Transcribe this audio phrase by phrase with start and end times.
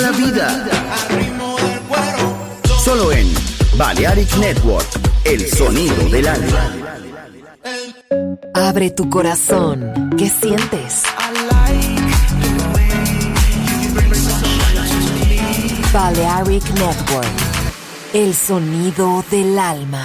[0.00, 0.66] la vida.
[2.84, 3.32] Solo en
[3.76, 4.86] Balearic Network,
[5.24, 6.72] el sonido del alma.
[8.54, 10.10] Abre tu corazón.
[10.16, 11.02] ¿Qué sientes?
[15.92, 17.28] Balearic Network,
[18.12, 20.04] el sonido del alma.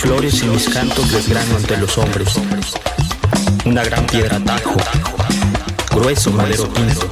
[0.00, 2.28] Flores y mis cantos desgrano ante los hombres.
[3.66, 4.76] Una gran piedra tajo,
[5.90, 7.06] grueso madero pinto.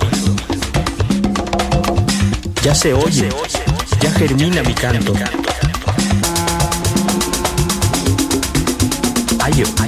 [2.63, 3.29] Ya se oye,
[4.01, 5.13] ya germina mi canto.
[9.41, 9.88] Ayo.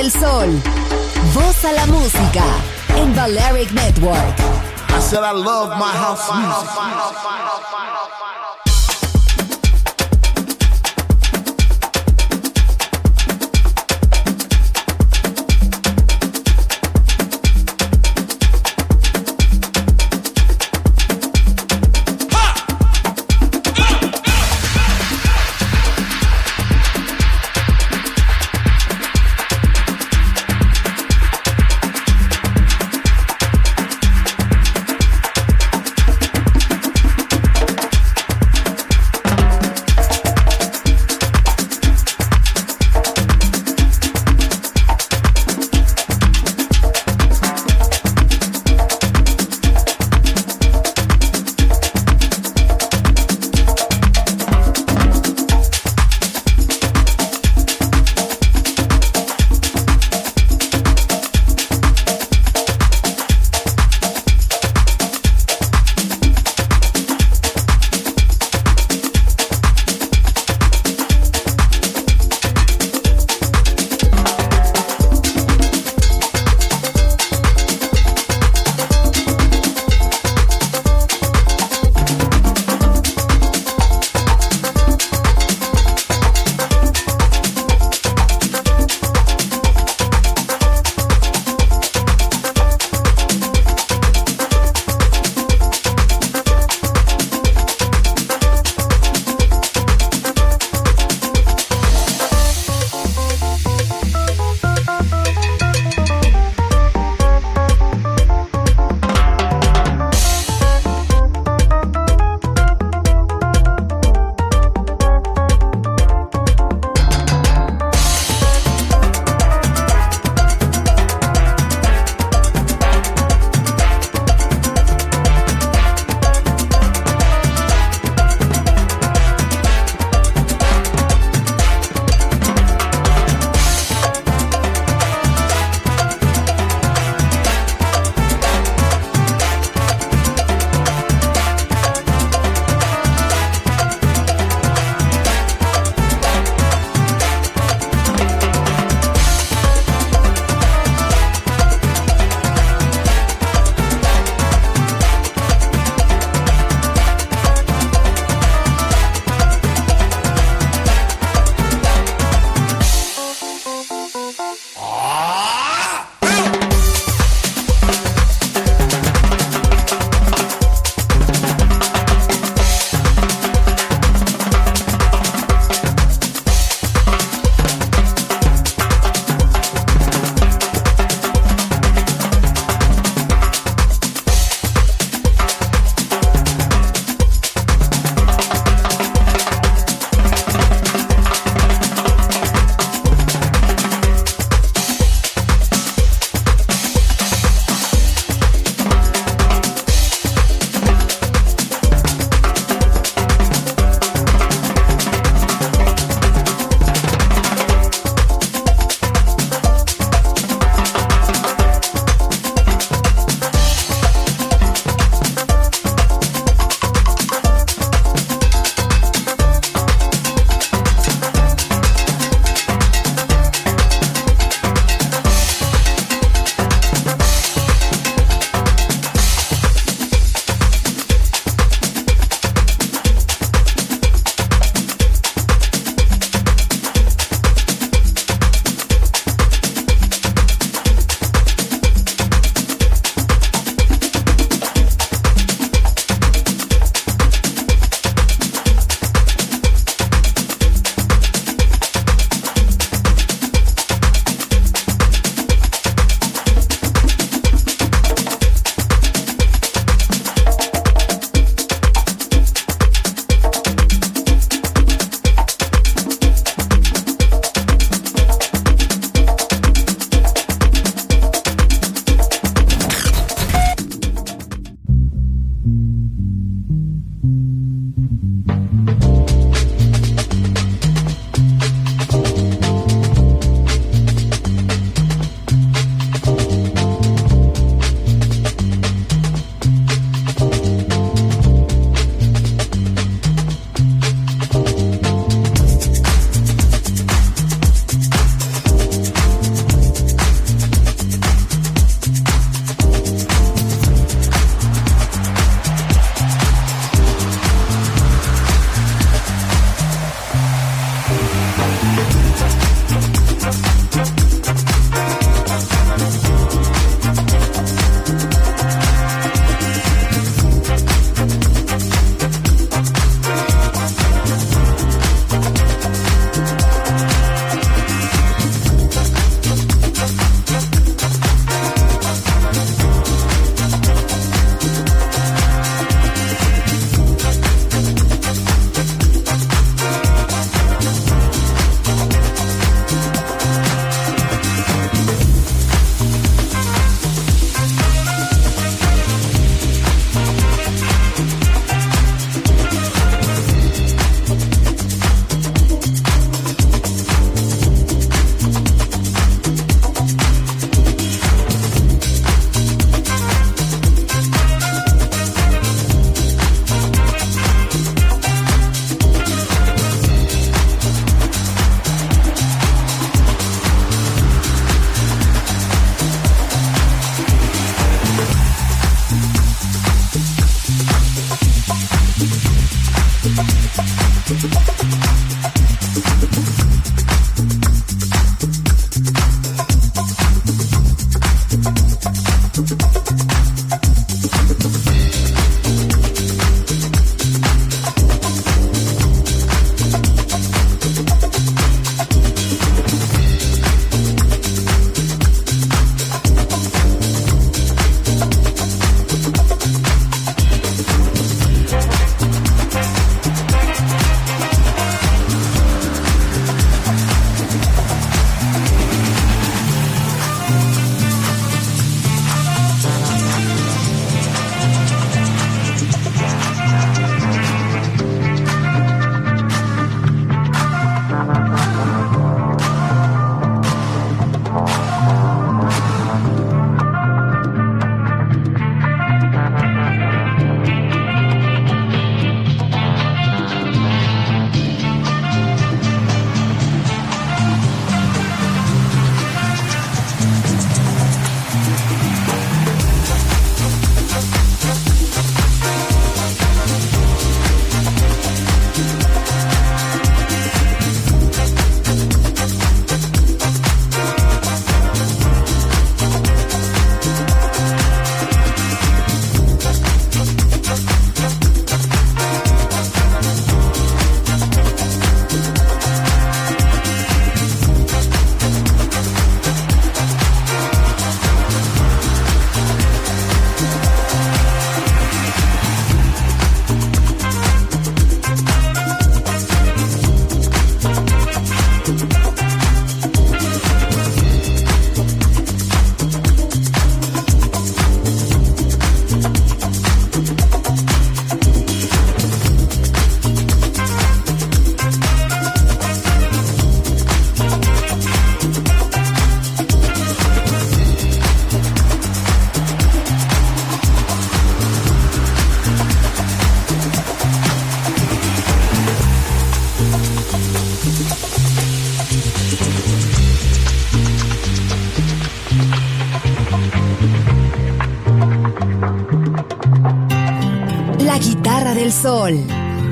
[0.00, 0.48] Del sol.
[1.34, 2.42] Voz a la música
[2.96, 4.38] en Balearic Network.
[4.88, 8.19] I said I love my house music.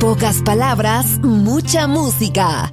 [0.00, 2.72] Pocas palabras, mucha música.